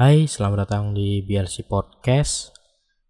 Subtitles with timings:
[0.00, 2.56] Hai, selamat datang di BLC Podcast.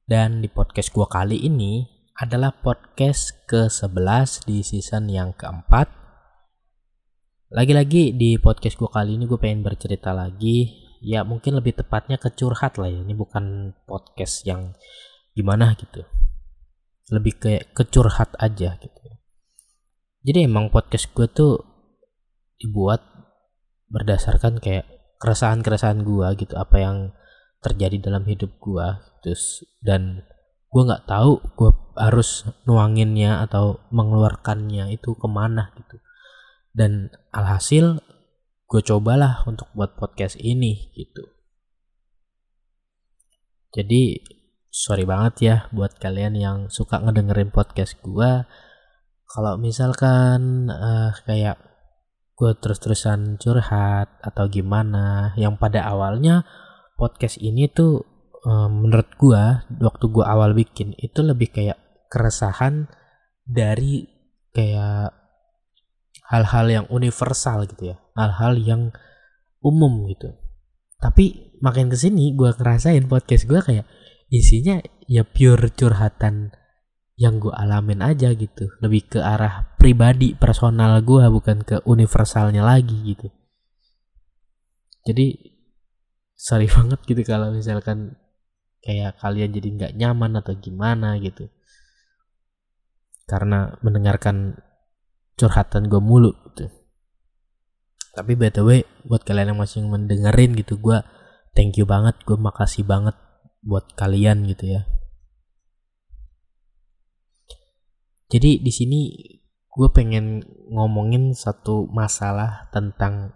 [0.02, 1.86] Dan di podcast gua kali ini
[2.18, 5.86] adalah podcast ke-11 di season yang keempat.
[7.54, 10.66] Lagi-lagi di podcast gua kali ini gue pengen bercerita lagi.
[10.98, 13.06] Ya mungkin lebih tepatnya kecurhat lah ya.
[13.06, 14.74] Ini bukan podcast yang
[15.38, 16.02] gimana gitu.
[17.14, 19.02] Lebih kayak kecurhat aja gitu.
[20.26, 21.54] Jadi emang podcast gue tuh
[22.58, 22.98] dibuat
[23.86, 26.96] berdasarkan kayak keresahan-keresahan gua gitu apa yang
[27.60, 30.24] terjadi dalam hidup gua terus dan
[30.72, 36.00] gua nggak tahu gua harus nuanginnya atau mengeluarkannya itu ke mana gitu.
[36.72, 38.00] Dan alhasil
[38.70, 41.26] gue cobalah untuk buat podcast ini gitu.
[43.74, 44.22] Jadi
[44.70, 48.48] sorry banget ya buat kalian yang suka ngedengerin podcast gua.
[49.30, 51.69] Kalau misalkan uh, kayak
[52.40, 55.36] gue terus-terusan curhat atau gimana.
[55.36, 56.48] Yang pada awalnya
[56.96, 58.00] podcast ini tuh
[58.48, 59.42] um, menurut gue
[59.84, 61.76] waktu gue awal bikin itu lebih kayak
[62.08, 62.88] keresahan
[63.44, 64.08] dari
[64.56, 65.12] kayak
[66.32, 67.96] hal-hal yang universal gitu ya.
[68.16, 68.82] Hal-hal yang
[69.60, 70.32] umum gitu.
[70.96, 73.86] Tapi makin ke sini gue ngerasain podcast gue kayak
[74.32, 76.56] isinya ya pure curhatan
[77.20, 78.72] yang gue alamin aja gitu.
[78.80, 83.28] Lebih ke arah pribadi personal gue bukan ke universalnya lagi gitu.
[85.04, 85.36] Jadi
[86.32, 88.16] sorry banget gitu kalau misalkan
[88.80, 91.52] kayak kalian jadi nggak nyaman atau gimana gitu.
[93.28, 94.56] Karena mendengarkan
[95.36, 96.72] curhatan gue mulu gitu.
[98.16, 100.98] Tapi btw buat kalian yang masih mendengarin gitu gue
[101.52, 103.14] thank you banget gue makasih banget
[103.60, 104.89] buat kalian gitu ya
[108.30, 109.00] Jadi di sini
[109.70, 110.38] gue pengen
[110.70, 113.34] ngomongin satu masalah tentang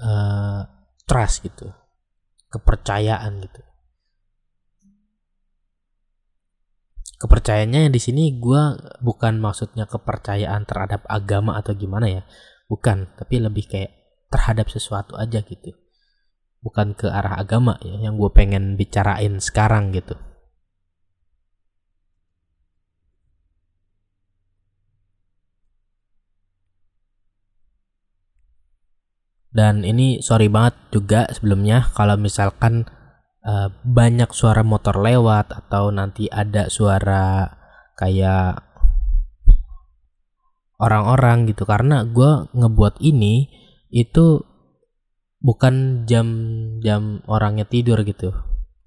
[0.00, 0.64] uh,
[1.04, 1.68] trust gitu,
[2.48, 3.60] kepercayaan gitu.
[7.20, 8.62] Kepercayaannya di sini gue
[9.00, 12.22] bukan maksudnya kepercayaan terhadap agama atau gimana ya,
[12.68, 13.92] bukan, tapi lebih kayak
[14.28, 15.72] terhadap sesuatu aja gitu,
[16.60, 20.16] bukan ke arah agama ya, yang gue pengen bicarain sekarang gitu.
[29.54, 32.90] Dan ini sorry banget juga sebelumnya kalau misalkan
[33.46, 37.54] uh, banyak suara motor lewat atau nanti ada suara
[37.94, 38.58] kayak
[40.82, 43.46] orang-orang gitu karena gue ngebuat ini
[43.94, 44.42] itu
[45.38, 48.34] bukan jam-jam orangnya tidur gitu.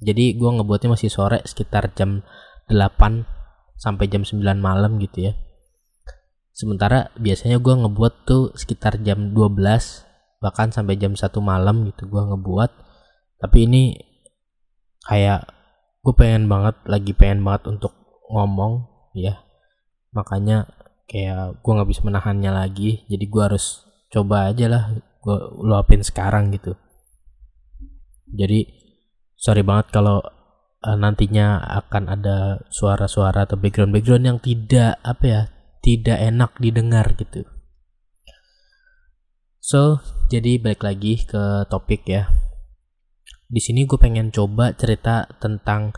[0.03, 2.27] Jadi gue ngebuatnya masih sore sekitar jam
[2.67, 3.23] 8
[3.79, 5.33] sampai jam 9 malam gitu ya.
[6.51, 10.06] Sementara biasanya gue ngebuat tuh sekitar jam 12
[10.37, 12.71] bahkan sampai jam satu malam gitu gue ngebuat.
[13.41, 13.83] Tapi ini
[15.05, 15.45] kayak
[16.01, 17.93] gue pengen banget lagi pengen banget untuk
[18.29, 18.85] ngomong
[19.17, 19.41] ya.
[20.13, 20.69] Makanya
[21.09, 23.05] kayak gue nggak bisa menahannya lagi.
[23.09, 26.77] Jadi gue harus coba aja lah gue luapin sekarang gitu.
[28.27, 28.67] Jadi
[29.37, 30.19] sorry banget kalau
[30.83, 32.37] uh, nantinya akan ada
[32.67, 35.41] suara-suara atau background-background yang tidak apa ya
[35.81, 37.47] tidak enak didengar gitu
[39.67, 39.99] So,
[40.31, 42.31] jadi balik lagi ke topik ya.
[43.51, 45.91] Di sini gue pengen coba cerita tentang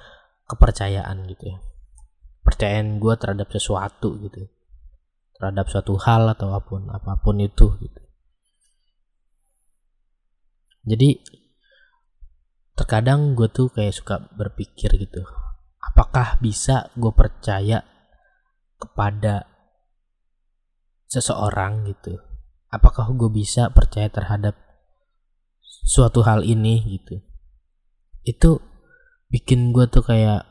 [0.49, 1.61] kepercayaan gitu ya.
[2.41, 4.49] Percayaan gue terhadap sesuatu gitu.
[5.37, 8.01] Terhadap suatu hal atau apa pun, apa pun itu gitu.
[10.89, 11.21] Jadi
[12.73, 15.21] terkadang gue tuh kayak suka berpikir gitu.
[15.77, 17.85] Apakah bisa gue percaya
[18.81, 19.45] kepada
[21.05, 22.28] seseorang gitu
[22.69, 24.57] apakah gue bisa percaya terhadap
[25.85, 27.21] suatu hal ini gitu.
[28.25, 28.61] Itu
[29.29, 30.45] bikin gue tuh kayak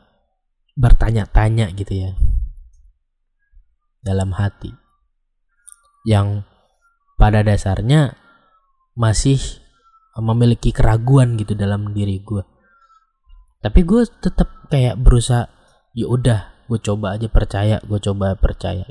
[0.79, 2.11] bertanya-tanya gitu ya.
[4.03, 4.71] Dalam hati.
[6.07, 6.47] Yang
[7.19, 8.15] pada dasarnya
[8.95, 9.39] masih
[10.19, 12.43] memiliki keraguan gitu dalam diri gue
[13.59, 15.51] tapi gue tetap kayak berusaha
[15.91, 18.87] ya udah gue coba aja percaya gue coba percaya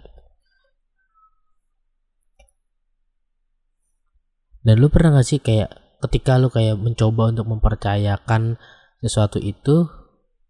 [4.63, 5.71] Dan lu pernah gak sih kayak
[6.03, 8.59] ketika lu kayak mencoba untuk mempercayakan
[9.03, 9.87] sesuatu itu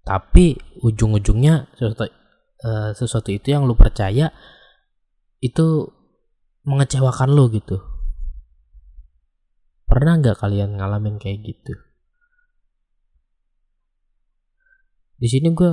[0.04, 2.08] tapi ujung-ujungnya sesuatu
[2.64, 4.32] uh, sesuatu itu yang lu percaya
[5.44, 5.92] itu
[6.64, 7.76] mengecewakan lu gitu.
[9.88, 11.72] Pernah nggak kalian ngalamin kayak gitu?
[15.18, 15.72] Di sini gue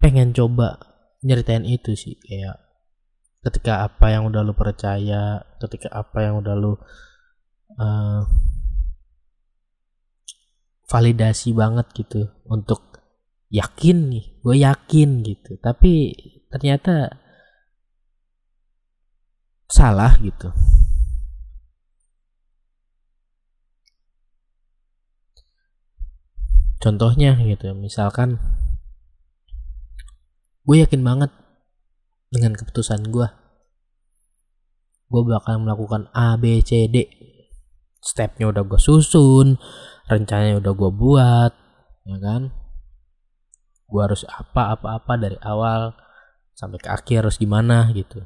[0.00, 0.80] pengen coba
[1.22, 2.69] nyeritain itu sih kayak
[3.40, 6.76] ketika apa yang udah lu percaya ketika apa yang udah lu
[7.80, 8.20] uh,
[10.90, 13.00] validasi banget gitu untuk
[13.48, 15.56] yakin nih gue yakin gitu.
[15.62, 16.12] Tapi
[16.52, 17.08] ternyata
[19.70, 20.52] salah gitu.
[26.80, 28.40] Contohnya gitu misalkan
[30.64, 31.32] gue yakin banget
[32.30, 33.28] dengan keputusan gue
[35.10, 37.02] gue bakal melakukan A B C D.
[38.00, 39.58] Stepnya udah gue susun
[40.06, 41.52] rencananya udah gue buat
[42.06, 42.54] ya kan?
[43.90, 45.98] Gue harus apa apa apa dari awal
[46.54, 48.22] sampai ke akhir harus gimana gitu.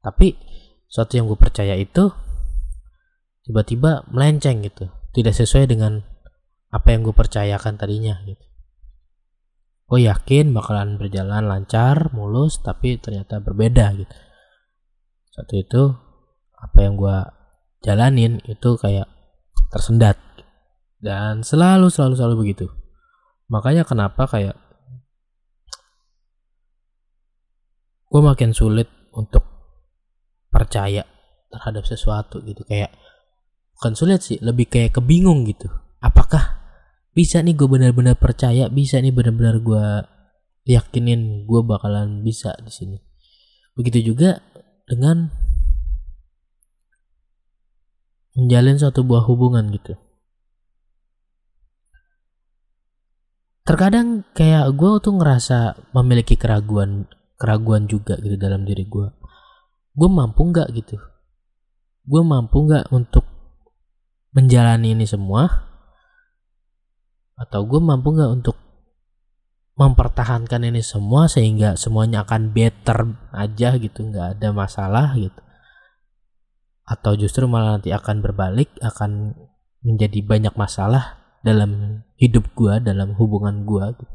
[0.00, 0.34] Tapi
[0.88, 2.08] suatu yang gue percaya itu
[3.44, 4.88] tiba-tiba melenceng gitu.
[5.12, 6.00] Tidak sesuai dengan
[6.72, 8.51] apa yang gue percayakan tadinya gitu
[9.92, 14.14] gue yakin bakalan berjalan lancar mulus tapi ternyata berbeda gitu.
[15.28, 15.82] Satu itu
[16.56, 17.18] apa yang gue
[17.84, 19.04] jalanin itu kayak
[19.68, 20.16] tersendat.
[20.96, 22.66] Dan selalu selalu selalu begitu.
[23.52, 24.56] Makanya kenapa kayak
[28.08, 29.44] gue makin sulit untuk
[30.48, 31.04] percaya
[31.52, 32.64] terhadap sesuatu gitu.
[32.64, 32.96] Kayak
[33.76, 35.68] bukan sulit sih lebih kayak kebingung gitu.
[36.00, 36.61] Apakah
[37.12, 39.84] bisa nih gue benar-benar percaya bisa nih benar-benar gue
[40.64, 42.98] yakinin gue bakalan bisa di sini.
[43.76, 44.40] Begitu juga
[44.88, 45.28] dengan
[48.32, 49.92] menjalin suatu buah hubungan gitu.
[53.62, 57.06] Terkadang kayak gue tuh ngerasa memiliki keraguan
[57.36, 59.06] keraguan juga gitu dalam diri gue
[59.92, 60.96] gue mampu nggak gitu?
[62.08, 63.28] Gue mampu nggak untuk
[64.32, 65.71] menjalani ini semua
[67.42, 68.56] atau gue mampu nggak untuk
[69.74, 75.42] mempertahankan ini semua sehingga semuanya akan better aja gitu nggak ada masalah gitu
[76.86, 79.34] atau justru malah nanti akan berbalik akan
[79.82, 84.14] menjadi banyak masalah dalam hidup gue dalam hubungan gue gitu.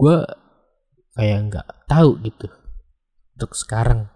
[0.00, 0.16] gue
[1.18, 2.48] kayak nggak tahu gitu
[3.34, 4.13] untuk sekarang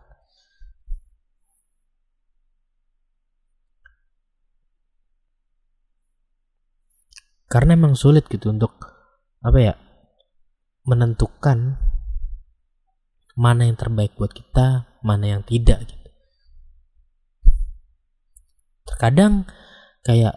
[7.49, 8.77] karena emang sulit gitu untuk
[9.41, 9.75] apa ya
[10.85, 11.81] menentukan
[13.39, 16.09] mana yang terbaik buat kita mana yang tidak gitu.
[18.85, 19.49] Terkadang
[20.05, 20.37] kayak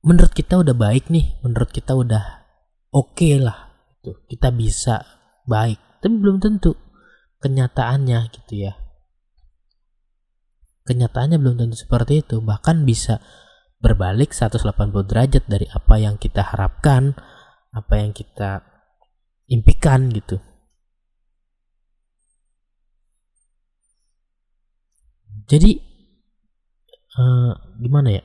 [0.00, 2.46] menurut kita udah baik nih menurut kita udah
[2.94, 4.16] oke okay lah gitu.
[4.28, 5.04] Kita bisa
[5.44, 6.72] baik tapi belum tentu
[7.44, 8.72] kenyataannya gitu ya.
[10.86, 12.38] Kenyataannya belum tentu seperti itu.
[12.38, 13.18] Bahkan bisa
[13.76, 14.64] berbalik 180
[15.04, 17.12] derajat dari apa yang kita harapkan
[17.76, 18.64] apa yang kita
[19.52, 20.40] impikan gitu.
[25.46, 25.78] Jadi
[27.20, 28.24] uh, gimana ya?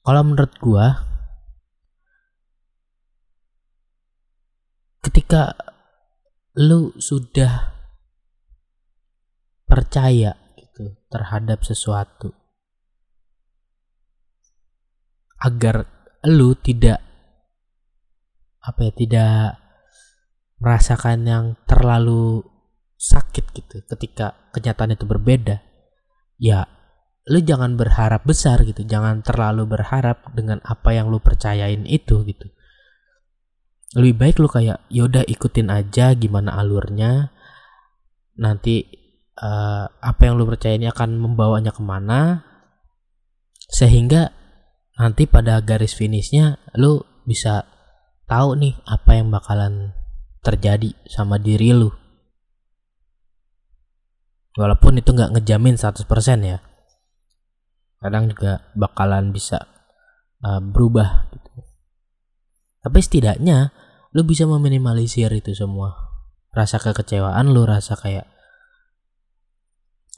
[0.00, 0.86] Kalau menurut gua
[5.00, 5.58] ketika
[6.54, 7.74] lu sudah
[9.66, 10.34] percaya
[10.80, 12.32] gitu terhadap sesuatu.
[15.40, 15.84] Agar
[16.24, 17.00] lu tidak
[18.60, 19.36] apa ya tidak
[20.60, 22.44] merasakan yang terlalu
[23.00, 25.64] sakit gitu ketika kenyataan itu berbeda
[26.36, 26.68] ya
[27.30, 28.82] lu jangan berharap besar gitu.
[28.82, 32.50] Jangan terlalu berharap dengan apa yang lu percayain itu gitu.
[33.94, 37.30] Lebih baik lu kayak yaudah ikutin aja gimana alurnya.
[38.40, 38.82] Nanti
[39.40, 42.44] uh, apa yang lu percaya ini akan membawanya ke mana
[43.70, 44.30] sehingga
[45.00, 47.64] nanti pada garis finishnya lu bisa
[48.28, 49.96] tahu nih apa yang bakalan
[50.44, 51.90] terjadi sama diri lu.
[54.58, 56.04] Walaupun itu nggak ngejamin 100%
[56.42, 56.58] ya.
[58.00, 59.62] Kadang juga bakalan bisa
[60.42, 61.50] uh, berubah gitu.
[62.80, 63.70] Tapi setidaknya
[64.16, 66.10] lu bisa meminimalisir itu semua.
[66.50, 68.26] Rasa kekecewaan lu rasa kayak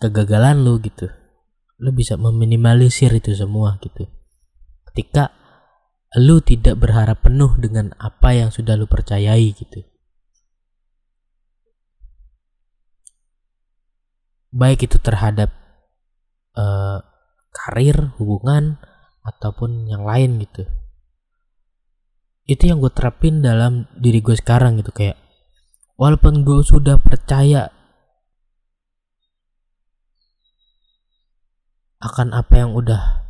[0.03, 1.07] kegagalan lu gitu.
[1.79, 4.11] Lu bisa meminimalisir itu semua gitu.
[4.91, 5.31] Ketika
[6.19, 9.87] lu tidak berharap penuh dengan apa yang sudah lu percayai gitu.
[14.53, 15.49] Baik itu terhadap
[16.59, 17.01] uh,
[17.55, 18.77] karir hubungan
[19.25, 20.69] ataupun yang lain gitu.
[22.45, 25.17] Itu yang gue terapin dalam diri gue sekarang gitu kayak
[25.97, 27.71] walaupun gue sudah percaya
[32.03, 33.23] akan apa yang udah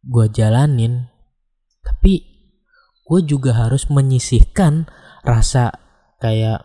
[0.00, 1.12] gue jalanin.
[1.84, 2.24] Tapi
[3.06, 4.88] gue juga harus menyisihkan
[5.22, 5.70] rasa
[6.18, 6.64] kayak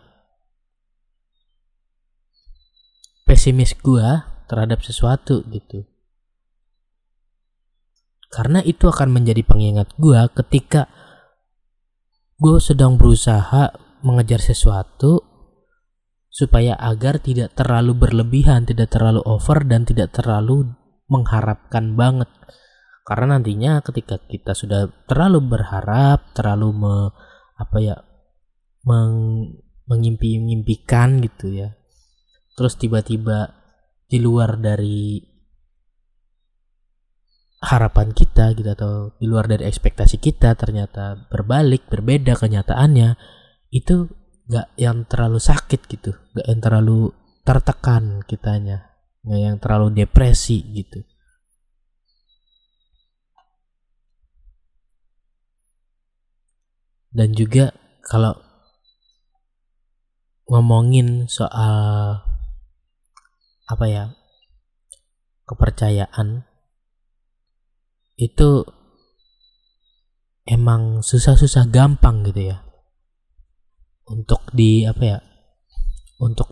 [3.28, 4.06] pesimis gue
[4.48, 5.84] terhadap sesuatu gitu.
[8.32, 10.88] Karena itu akan menjadi pengingat gue ketika
[12.40, 13.70] gue sedang berusaha
[14.02, 15.20] mengejar sesuatu
[16.32, 20.72] supaya agar tidak terlalu berlebihan, tidak terlalu over dan tidak terlalu
[21.12, 22.32] mengharapkan banget.
[23.04, 26.96] Karena nantinya ketika kita sudah terlalu berharap, terlalu me,
[27.60, 27.96] apa ya
[28.88, 29.52] meng,
[29.84, 31.76] mengimpi-impikan gitu ya.
[32.56, 33.52] Terus tiba-tiba
[34.08, 35.32] di luar dari
[37.62, 43.14] harapan kita gitu atau di luar dari ekspektasi kita ternyata berbalik berbeda kenyataannya
[43.70, 44.10] itu
[44.50, 47.14] gak yang terlalu sakit gitu gak yang terlalu
[47.46, 48.91] tertekan kitanya
[49.22, 51.02] gak yang terlalu depresi gitu.
[57.12, 57.70] Dan juga
[58.02, 58.32] kalau
[60.48, 62.18] ngomongin soal
[63.68, 64.04] apa ya
[65.46, 66.44] kepercayaan
[68.16, 68.64] itu
[70.48, 72.58] emang susah-susah gampang gitu ya.
[74.08, 75.18] Untuk di apa ya
[76.18, 76.50] untuk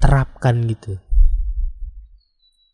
[0.00, 0.96] diterapkan gitu.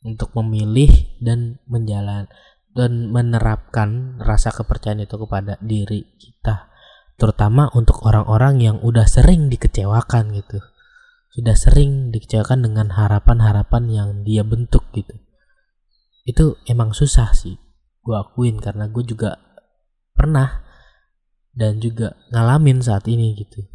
[0.06, 2.30] Untuk memilih dan menjalan
[2.70, 6.70] dan menerapkan rasa kepercayaan itu kepada diri kita.
[7.18, 10.62] Terutama untuk orang-orang yang udah sering dikecewakan gitu.
[11.34, 15.18] Sudah sering dikecewakan dengan harapan-harapan yang dia bentuk gitu.
[16.22, 17.58] Itu emang susah sih
[18.06, 19.34] gue akuin karena gue juga
[20.14, 20.62] pernah
[21.50, 23.66] dan juga ngalamin saat ini gitu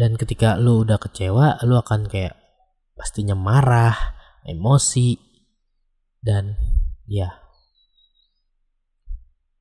[0.00, 2.32] dan ketika lu udah kecewa lu akan kayak
[2.96, 4.16] pastinya marah
[4.48, 5.20] emosi
[6.24, 6.56] dan
[7.04, 7.28] ya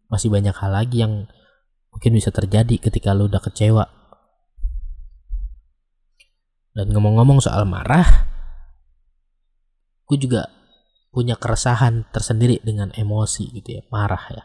[0.07, 1.27] masih banyak hal lagi yang
[1.91, 3.99] mungkin bisa terjadi ketika lu udah kecewa
[6.79, 8.07] dan ngomong-ngomong soal marah,
[10.07, 10.47] gue juga
[11.11, 14.43] punya keresahan tersendiri dengan emosi gitu ya, marah ya.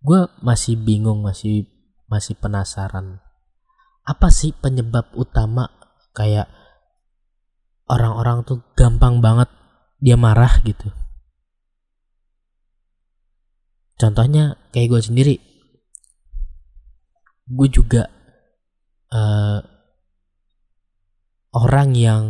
[0.00, 1.68] Gue masih bingung, masih
[2.14, 3.18] masih penasaran.
[4.06, 5.66] Apa sih penyebab utama
[6.14, 6.46] kayak
[7.90, 9.50] orang-orang tuh gampang banget
[9.98, 10.94] dia marah gitu.
[13.98, 15.36] Contohnya kayak gue sendiri.
[17.50, 18.06] Gue juga
[19.10, 19.58] uh,
[21.54, 22.24] orang yang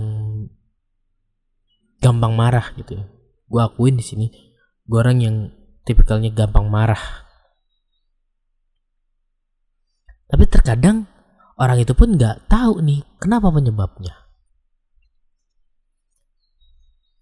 [1.99, 3.01] gampang marah gitu.
[3.49, 4.27] Gue akuin di sini,
[4.85, 5.37] gue orang yang
[5.89, 7.24] tipikalnya gampang marah.
[10.35, 11.07] Tapi terkadang
[11.63, 14.19] orang itu pun nggak tahu nih kenapa penyebabnya.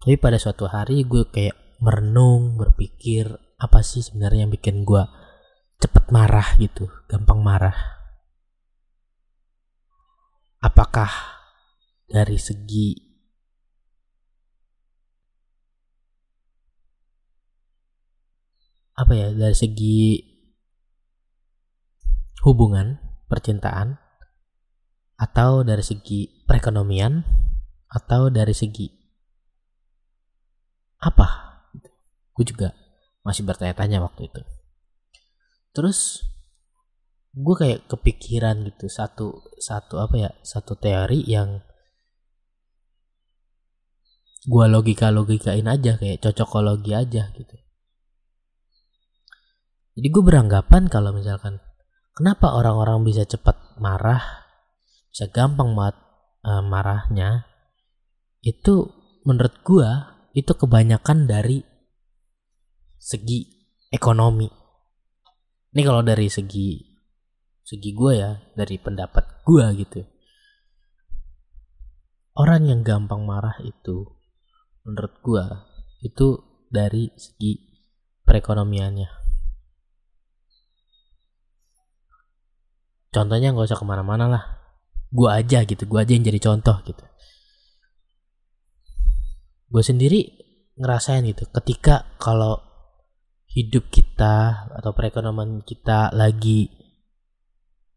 [0.01, 3.29] Tapi pada suatu hari gue kayak merenung, berpikir
[3.61, 5.05] apa sih sebenarnya yang bikin gue
[5.77, 7.93] cepet marah gitu, gampang marah
[10.63, 11.11] apakah
[12.07, 12.95] dari segi
[18.95, 20.32] apa ya dari segi
[22.43, 22.99] hubungan
[23.31, 23.97] percintaan
[25.15, 27.23] atau dari segi perekonomian
[27.87, 28.91] atau dari segi
[31.03, 31.27] apa?
[32.35, 32.75] Gue juga
[33.23, 34.41] masih bertanya-tanya waktu itu.
[35.71, 36.21] Terus
[37.33, 41.65] gue kayak kepikiran gitu satu satu apa ya satu teori yang
[44.45, 47.55] gue logika logikain aja kayak cocokologi aja gitu.
[49.93, 51.61] Jadi gue beranggapan kalau misalkan
[52.13, 54.43] kenapa orang-orang bisa cepat marah
[55.13, 55.97] bisa gampang banget
[56.41, 57.45] uh, marahnya?
[58.41, 58.89] Itu
[59.29, 59.89] menurut gue
[60.33, 61.61] itu kebanyakan dari
[62.97, 63.45] segi
[63.93, 64.49] ekonomi.
[65.73, 66.81] Ini kalau dari segi
[67.61, 70.01] segi gue ya dari pendapat gue gitu.
[72.33, 74.09] Orang yang gampang marah itu
[74.81, 75.45] menurut gue
[76.01, 76.41] itu
[76.73, 77.53] dari segi
[78.25, 79.22] perekonomiannya
[83.13, 84.43] contohnya nggak usah ke mana-mana lah.
[85.13, 87.05] Gue aja gitu gue aja yang jadi contoh gitu.
[89.69, 90.19] Gue sendiri
[90.73, 92.57] ngerasain gitu ketika kalau
[93.53, 96.73] hidup kita atau perekonomian kita lagi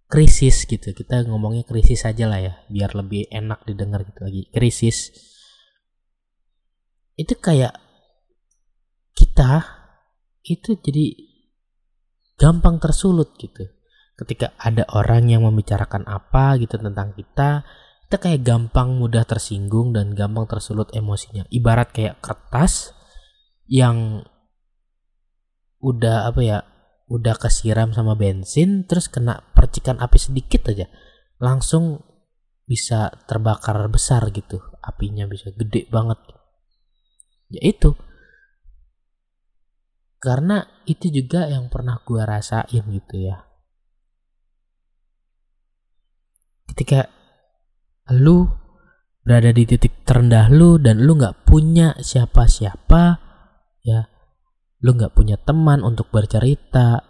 [0.07, 5.11] krisis gitu kita ngomongnya krisis aja lah ya biar lebih enak didengar gitu lagi krisis.
[7.17, 7.73] Itu kayak
[9.17, 9.65] kita
[10.45, 11.17] itu jadi
[12.37, 13.76] gampang tersulut gitu
[14.17, 17.69] ketika ada orang yang membicarakan apa gitu tentang kita
[18.07, 21.43] kita kayak gampang mudah tersinggung dan gampang tersulut emosinya.
[21.51, 22.95] Ibarat kayak kertas
[23.67, 24.23] yang
[25.83, 26.59] udah apa ya
[27.11, 30.91] udah kesiram sama bensin terus kena percikan api sedikit aja
[31.39, 32.03] langsung
[32.67, 36.19] bisa terbakar besar gitu apinya bisa gede banget.
[37.51, 37.95] Ya itu.
[40.23, 43.46] Karena itu juga yang pernah gue rasain gitu ya
[46.77, 47.09] ketika
[48.13, 48.53] lu
[49.25, 53.17] berada di titik terendah lu dan lu nggak punya siapa-siapa
[53.81, 54.05] ya
[54.85, 57.01] lu nggak punya teman untuk bercerita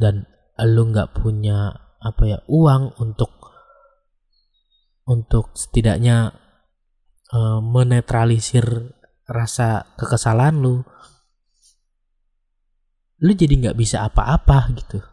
[0.00, 0.24] dan
[0.64, 1.68] lu nggak punya
[2.00, 3.28] apa ya uang untuk
[5.04, 6.32] untuk setidaknya
[7.28, 8.96] uh, menetralisir
[9.28, 10.80] rasa kekesalan lu
[13.20, 15.04] lu jadi nggak bisa apa-apa gitu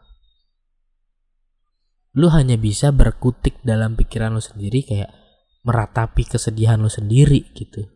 [2.12, 5.12] lu hanya bisa berkutik dalam pikiran lu sendiri kayak
[5.64, 7.88] meratapi kesedihan lu sendiri gitu.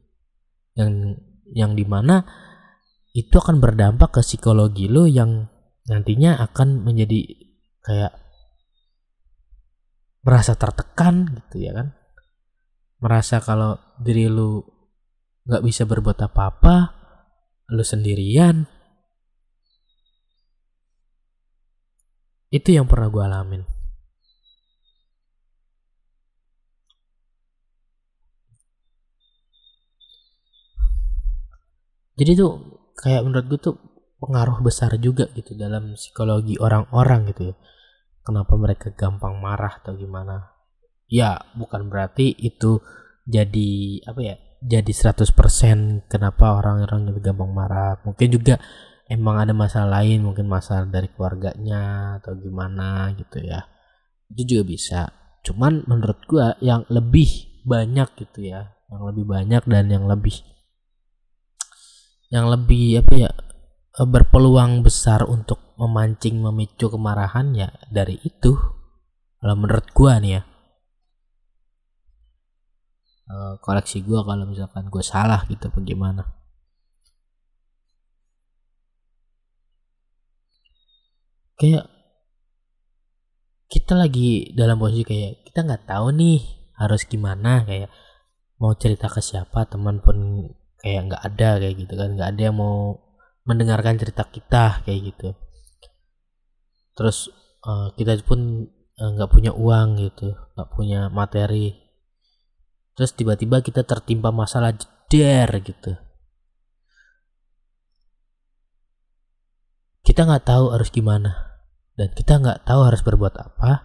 [0.75, 1.19] Yang
[1.51, 2.23] yang di mana
[3.15, 5.51] itu akan berdampak ke psikologi lu yang
[5.87, 7.21] nantinya akan menjadi
[7.83, 8.13] kayak
[10.23, 11.91] merasa tertekan gitu ya kan?
[13.03, 14.63] Merasa kalau diri lu
[15.45, 16.75] nggak bisa berbuat apa-apa
[17.75, 18.63] lu sendirian.
[22.47, 23.74] Itu yang pernah gue alamin
[32.15, 32.51] jadi tuh
[32.95, 33.75] kayak menurut gue tuh
[34.19, 37.55] pengaruh besar juga gitu dalam psikologi orang-orang gitu ya.
[38.25, 40.55] Kenapa mereka gampang marah atau gimana?
[41.05, 42.81] Ya bukan berarti itu
[43.29, 48.01] jadi apa ya jadi 100% kenapa orang-orang itu gampang marah.
[48.01, 48.57] Mungkin juga
[49.05, 53.61] emang ada masalah lain mungkin masalah dari keluarganya atau gimana gitu ya.
[54.33, 55.01] Itu juga bisa.
[55.45, 60.45] Cuman menurut gua yang lebih banyak gitu ya yang lebih banyak dan yang lebih
[62.35, 63.31] yang lebih apa ya
[63.95, 68.51] berpeluang besar untuk memancing memicu kemarahan ya dari itu.
[69.39, 70.41] Kalau menurut gua nih ya.
[73.25, 76.35] Uh, koleksi gua kalau misalkan gua salah gitu bagaimana
[81.55, 81.87] kayak
[83.71, 86.39] kita lagi dalam posisi kayak kita nggak tahu nih
[86.75, 87.89] harus gimana kayak
[88.59, 90.47] mau cerita ke siapa teman pun
[90.85, 92.09] kayak nggak ada kayak gitu kan.
[92.13, 93.01] Nggak ada yang mau
[93.49, 95.29] mendengarkan cerita kita kayak gitu.
[96.93, 97.33] Terus
[97.65, 101.73] uh, kita pun eh, nggak uh, punya uang gitu nggak punya materi.
[102.93, 105.97] Terus tiba-tiba kita tertimpa masalah jeder gitu.
[110.05, 111.57] Kita nggak tahu harus gimana.
[111.97, 113.83] Dan kita nggak tahu harus berbuat apa.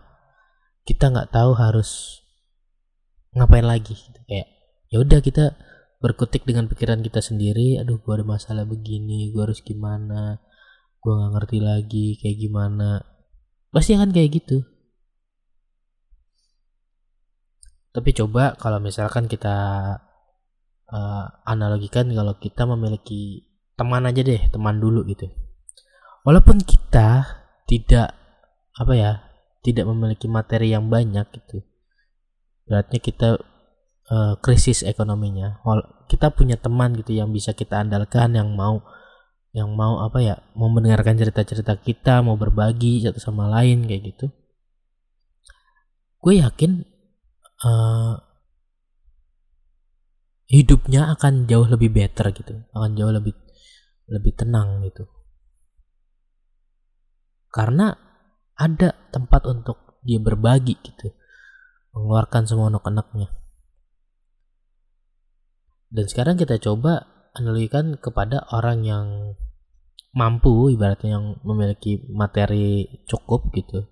[0.85, 2.21] Kita nggak tahu harus
[3.31, 4.21] ngapain lagi gitu.
[4.27, 4.47] kayak
[4.91, 5.55] ya udah kita
[6.01, 10.41] berkutik dengan pikiran kita sendiri aduh gue ada masalah begini gue harus gimana?
[11.01, 13.05] Gue nggak ngerti lagi kayak gimana.
[13.71, 14.65] Pasti akan kayak gitu.
[17.91, 19.57] Tapi coba kalau misalkan kita
[20.91, 25.29] uh, analogikan kalau kita memiliki teman aja deh teman dulu gitu.
[26.25, 27.25] Walaupun kita
[27.65, 28.13] tidak
[28.77, 29.13] apa ya
[29.61, 31.65] tidak memiliki materi yang banyak gitu.
[32.69, 33.41] Berarti kita
[34.11, 35.63] uh, krisis ekonominya.
[36.11, 38.83] Kita punya teman gitu yang bisa kita andalkan yang mau
[39.51, 44.27] yang mau apa ya mau mendengarkan cerita-cerita kita mau berbagi satu sama lain kayak gitu.
[46.21, 46.85] Gue yakin
[47.65, 48.15] uh,
[50.51, 53.35] hidupnya akan jauh lebih better gitu akan jauh lebih
[54.11, 55.07] lebih tenang gitu.
[57.51, 57.91] Karena
[58.55, 61.11] ada tempat untuk dia berbagi gitu
[61.91, 63.40] mengeluarkan semua unek-uneknya
[65.91, 69.07] dan sekarang kita coba analogikan kepada orang yang
[70.11, 73.87] mampu ibaratnya yang memiliki materi cukup gitu.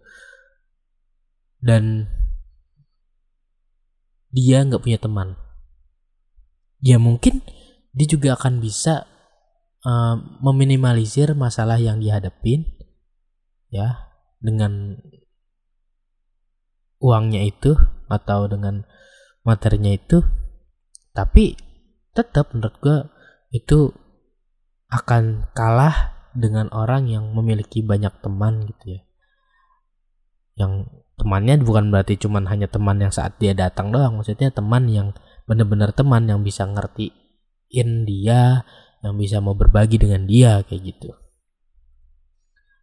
[1.59, 2.07] Dan
[4.31, 5.35] dia nggak punya teman.
[6.79, 7.43] Ya mungkin
[7.91, 9.11] dia juga akan bisa
[9.83, 12.63] uh, meminimalisir masalah yang dihadapin
[13.75, 15.03] ya dengan
[17.03, 17.75] uangnya itu
[18.07, 18.87] atau dengan
[19.43, 20.23] materinya itu.
[21.11, 21.68] Tapi
[22.19, 22.99] tetap menurut gue
[23.55, 23.95] itu
[24.91, 29.01] akan kalah dengan orang yang memiliki banyak teman gitu ya.
[30.59, 35.15] Yang temannya bukan berarti cuman hanya teman yang saat dia datang doang maksudnya teman yang
[35.47, 38.67] benar-benar teman yang bisa ngertiin dia
[39.03, 41.15] yang bisa mau berbagi dengan dia kayak gitu.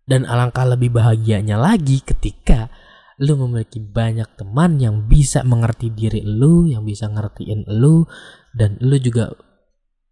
[0.05, 2.69] Dan alangkah lebih bahagianya lagi ketika
[3.17, 8.03] lu memiliki banyak teman yang bisa mengerti diri lu, yang bisa ngertiin lu,
[8.55, 9.35] dan lu juga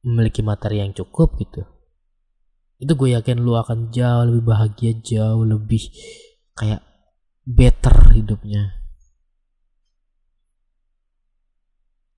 [0.03, 1.63] memiliki materi yang cukup gitu.
[2.83, 5.87] itu gue yakin lu akan jauh lebih bahagia jauh lebih
[6.51, 6.83] kayak
[7.47, 8.83] better hidupnya.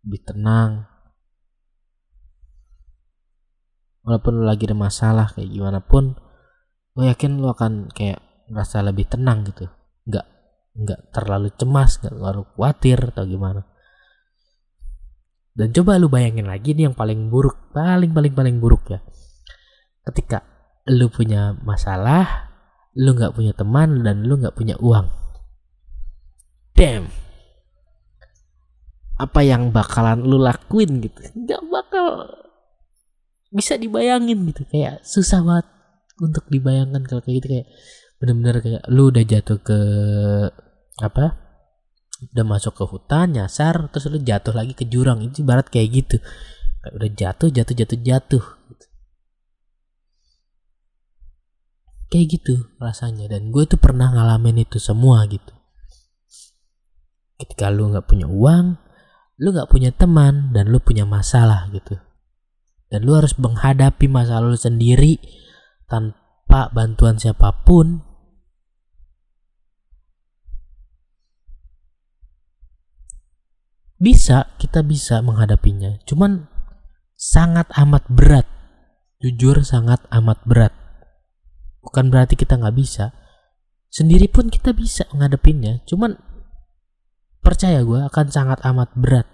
[0.02, 0.90] Lebih tenang.
[4.02, 6.18] Walaupun lu lagi ada masalah kayak gimana pun
[6.98, 8.18] gue yakin lu akan kayak
[8.50, 9.70] merasa lebih tenang gitu.
[10.10, 10.26] Nggak
[10.82, 13.62] nggak terlalu cemas nggak terlalu khawatir atau gimana
[15.56, 19.00] dan coba lu bayangin lagi nih yang paling buruk paling paling paling buruk ya.
[20.04, 20.44] Ketika
[20.92, 22.52] lu punya masalah
[22.96, 25.08] lu nggak punya teman dan lu nggak punya uang.
[26.76, 27.08] Damn.
[29.16, 31.24] Apa yang bakalan lu lakuin gitu?
[31.36, 32.06] Nggak bakal
[33.52, 34.68] bisa dibayangin gitu.
[34.68, 35.68] Kayak susah banget
[36.20, 37.48] untuk dibayangkan kalau kayak gitu.
[37.56, 37.68] Kayak
[38.20, 39.80] bener-bener kayak lu udah jatuh ke
[41.04, 41.45] apa
[42.32, 45.22] udah masuk ke hutan nyasar terus lu jatuh lagi ke jurang.
[45.22, 46.18] Itu barat kayak gitu.
[46.96, 48.44] Udah jatuh jatuh jatuh jatuh.
[52.10, 53.28] Kayak gitu rasanya.
[53.28, 55.52] Dan gue tuh pernah ngalamin itu semua gitu.
[57.36, 58.86] Ketika lu nggak punya uang
[59.36, 62.00] lu nggak punya teman dan lu punya masalah gitu.
[62.88, 65.20] Dan lu harus menghadapi masalah lu sendiri
[65.92, 68.05] tanpa bantuan siapa pun
[73.98, 76.00] bisa kita bisa menghadapinya.
[76.08, 76.48] Cuman
[77.16, 78.48] sangat amat berat.
[79.24, 80.74] Jujur sangat amat berat.
[81.82, 83.16] Bukan berarti kita nggak bisa.
[83.90, 85.80] Sendiri pun kita bisa menghadapinya.
[85.88, 86.20] Cuman
[87.40, 89.30] percaya gue akan sangat amat berat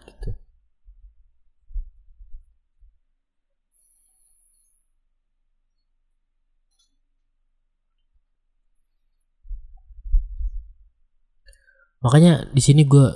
[12.01, 13.13] makanya di sini gue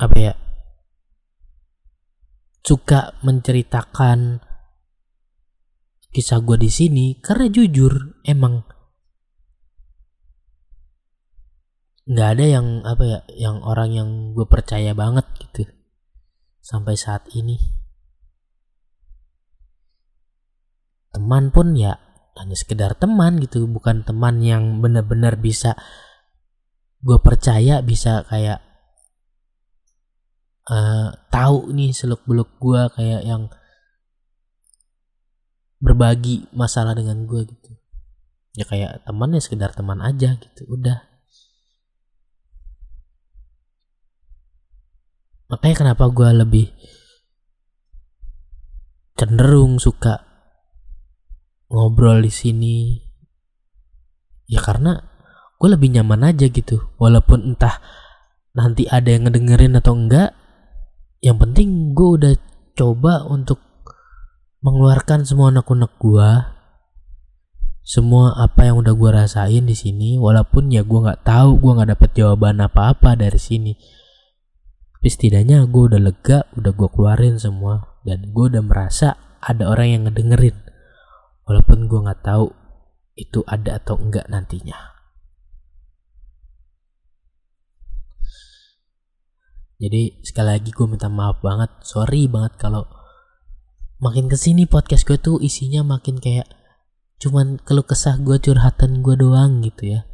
[0.00, 0.34] apa ya
[2.64, 4.40] suka menceritakan
[6.14, 8.64] kisah gue di sini karena jujur emang
[12.04, 15.64] nggak ada yang apa ya yang orang yang gue percaya banget gitu
[16.64, 17.60] sampai saat ini.
[21.12, 21.96] Teman pun ya
[22.34, 25.78] hanya sekedar teman gitu bukan teman yang benar-benar bisa
[27.04, 28.73] gue percaya bisa kayak
[30.70, 33.52] uh, tahu nih seluk beluk gue kayak yang
[35.84, 37.72] berbagi masalah dengan gue gitu.
[38.54, 41.04] Ya kayak teman ya sekedar teman aja gitu udah.
[45.52, 46.66] Makanya kenapa gue lebih
[49.14, 50.24] cenderung suka
[51.68, 52.76] ngobrol di sini?
[54.48, 55.14] Ya karena
[55.60, 57.80] gue lebih nyaman aja gitu walaupun entah
[58.54, 60.32] nanti ada yang ngedengerin atau enggak
[61.24, 62.34] yang penting gue udah
[62.76, 63.56] coba untuk
[64.60, 66.28] mengeluarkan semua anak-anak gue
[67.84, 71.90] semua apa yang udah gue rasain di sini walaupun ya gue nggak tahu gue nggak
[71.96, 73.76] dapet jawaban apa-apa dari sini.
[74.96, 79.88] Tapi setidaknya gue udah lega udah gue keluarin semua dan gue udah merasa ada orang
[79.92, 80.56] yang ngedengerin.
[81.44, 82.56] Walaupun gue nggak tahu
[83.20, 84.93] itu ada atau enggak nantinya
[89.84, 91.68] jadi sekali lagi gue minta maaf banget.
[91.84, 92.88] Sorry banget kalau
[94.00, 96.48] makin ke sini podcast gue tuh isinya makin kayak
[97.20, 100.08] cuman keluh kesah gue curhatan gue doang gitu ya.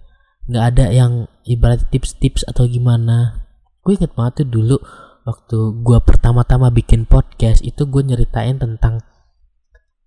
[0.50, 1.12] Nggak ada yang
[1.46, 3.46] ibarat tips-tips atau gimana.
[3.86, 4.76] Gue inget banget tuh dulu
[5.22, 9.06] waktu gue pertama-tama bikin podcast itu gue nyeritain tentang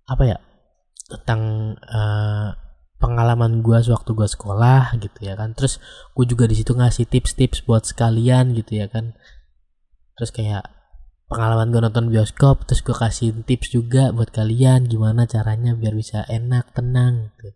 [0.04, 0.38] apa ya?
[1.08, 2.52] Tentang uh,
[3.00, 5.56] pengalaman gue sewaktu gue sekolah gitu ya kan.
[5.56, 5.80] Terus
[6.12, 9.16] gue juga di situ ngasih tips-tips buat sekalian gitu ya kan
[10.14, 10.62] terus kayak
[11.26, 16.22] pengalaman gue nonton bioskop terus gue kasih tips juga buat kalian gimana caranya biar bisa
[16.30, 17.50] enak tenang gitu.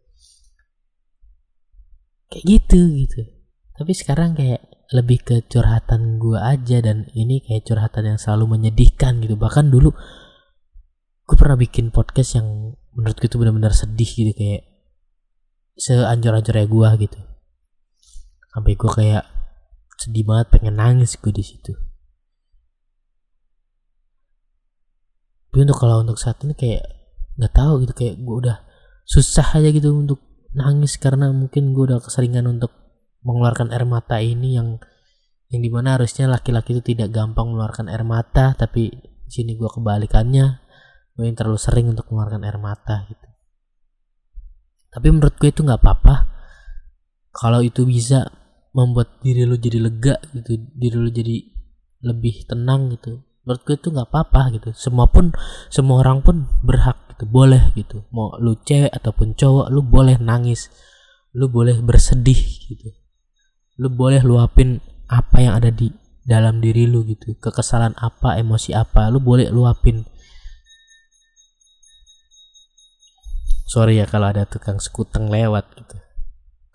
[2.29, 3.21] Kayak gitu gitu.
[3.79, 9.23] Tapi sekarang kayak lebih ke curhatan gue aja dan ini kayak curhatan yang selalu menyedihkan
[9.23, 9.39] gitu.
[9.39, 9.95] Bahkan dulu
[11.29, 14.67] gue pernah bikin podcast yang menurut gue itu benar-benar sedih gitu kayak
[15.79, 17.19] seancur-ancurnya gue gitu.
[18.51, 19.25] Sampai gue kayak
[20.03, 21.88] sedih banget pengen nangis gue di situ
[25.59, 26.87] tapi untuk kalau untuk saat ini kayak
[27.35, 28.63] nggak tahu gitu kayak gue udah
[29.03, 30.23] susah aja gitu untuk
[30.55, 32.71] nangis karena mungkin gue udah keseringan untuk
[33.27, 34.79] mengeluarkan air mata ini yang
[35.51, 40.63] yang di mana harusnya laki-laki itu tidak gampang mengeluarkan air mata tapi sini gue kebalikannya.
[41.19, 43.27] Gue yang terlalu sering untuk mengeluarkan air mata gitu.
[44.95, 46.17] Tapi menurut gue itu nggak apa-apa.
[47.35, 48.31] Kalau itu bisa
[48.79, 51.37] membuat diri lo jadi lega gitu diri lo jadi
[52.07, 54.77] lebih tenang gitu menurut gue itu nggak apa-apa gitu.
[54.77, 55.33] Semua pun
[55.73, 58.05] semua orang pun berhak gitu boleh gitu.
[58.13, 60.69] Mau lu cewek ataupun cowok lu boleh nangis.
[61.33, 62.37] Lu boleh bersedih
[62.69, 62.93] gitu.
[63.81, 65.89] Lu boleh luapin apa yang ada di
[66.29, 67.41] dalam diri lu gitu.
[67.41, 70.05] Kekesalan apa emosi apa lu boleh luapin.
[73.65, 75.97] Sorry ya kalau ada tukang sekuteng lewat gitu.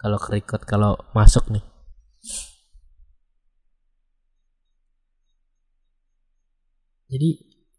[0.01, 1.72] Kalau kerikot kalau masuk nih
[7.13, 7.30] jadi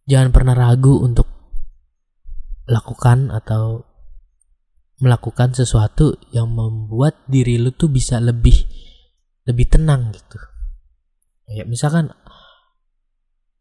[0.06, 1.26] jangan pernah ragu untuk
[2.70, 3.82] lakukan atau
[5.02, 8.54] melakukan sesuatu yang membuat diri lu tuh bisa lebih
[9.44, 10.38] lebih tenang gitu.
[11.50, 12.14] Ya misalkan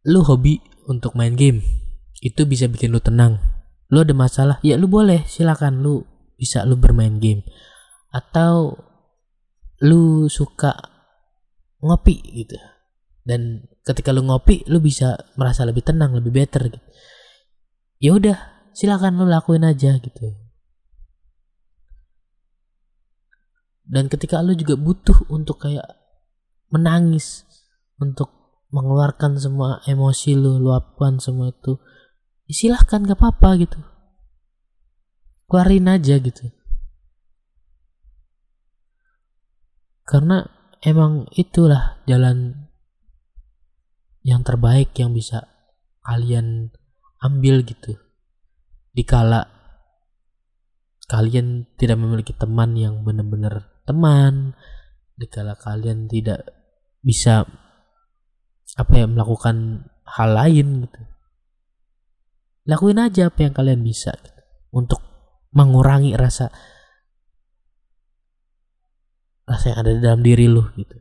[0.05, 1.65] lu hobi untuk main game,
[2.21, 3.41] itu bisa bikin lu tenang.
[3.91, 6.05] Lu ada masalah, ya lu boleh silakan lu
[6.37, 7.43] bisa lu bermain game.
[8.13, 8.77] Atau
[9.83, 10.71] lu suka
[11.83, 12.55] ngopi gitu.
[13.27, 16.79] Dan ketika lu ngopi, lu bisa merasa lebih tenang, lebih better gitu.
[17.99, 18.37] Ya udah,
[18.75, 20.43] silakan lu lakuin aja gitu.
[23.83, 25.85] Dan ketika lu juga butuh untuk kayak
[26.71, 27.45] menangis
[27.99, 28.31] untuk
[28.73, 31.77] mengeluarkan semua emosi lu luapkan semua itu
[32.49, 33.79] ya silahkan gak apa-apa gitu.
[35.45, 36.49] Keluarin aja gitu.
[40.03, 40.49] Karena
[40.81, 42.67] emang itulah jalan
[44.23, 45.43] yang terbaik yang bisa
[46.03, 46.71] kalian
[47.19, 47.99] ambil gitu.
[48.95, 49.47] Dikala
[51.11, 54.55] kalian tidak memiliki teman yang benar-benar teman
[55.19, 56.47] dikala kalian tidak
[57.03, 57.43] bisa
[58.79, 61.01] apa ya melakukan hal lain gitu.
[62.63, 65.03] Lakuin aja apa yang kalian bisa gitu, untuk
[65.51, 66.47] mengurangi rasa
[69.43, 70.95] rasa yang ada di dalam diri lu gitu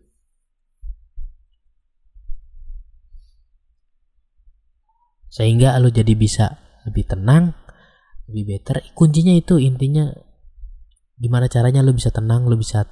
[5.33, 7.57] sehingga lu jadi bisa lebih tenang
[8.29, 8.85] lebih better.
[8.93, 10.13] Kuncinya itu intinya
[11.17, 12.85] gimana caranya lu bisa tenang lu bisa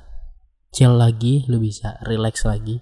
[0.72, 2.80] chill lagi lu bisa relax lagi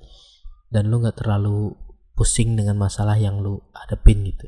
[0.71, 1.75] dan lu nggak terlalu
[2.15, 4.47] pusing dengan masalah yang lu hadapin gitu.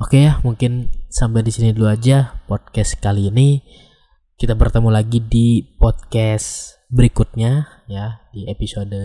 [0.00, 3.62] Oke ya mungkin sampai di sini dulu aja podcast kali ini.
[4.40, 8.96] Kita bertemu lagi di podcast berikutnya ya di episode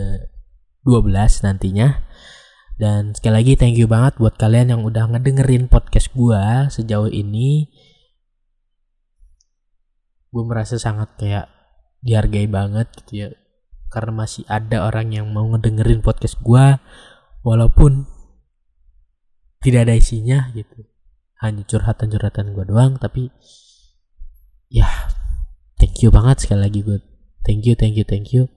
[0.82, 1.92] 12 nantinya
[2.76, 7.72] dan sekali lagi thank you banget buat kalian yang udah ngedengerin podcast gue sejauh ini.
[10.28, 11.48] Gue merasa sangat kayak
[12.04, 13.28] dihargai banget gitu ya.
[13.88, 16.76] Karena masih ada orang yang mau ngedengerin podcast gue
[17.40, 18.04] walaupun
[19.64, 20.84] tidak ada isinya gitu.
[21.40, 23.32] Hanya curhatan-curhatan gue doang tapi
[24.68, 24.84] ya
[25.80, 27.00] thank you banget sekali lagi gue.
[27.40, 28.52] Thank you, thank you, thank you.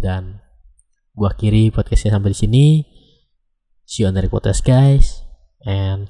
[0.00, 0.40] Dan
[1.12, 2.66] gue akhiri podcastnya sampai di sini.
[3.88, 5.24] See you on the next podcast, guys.
[5.64, 6.08] And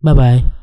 [0.00, 0.61] bye bye.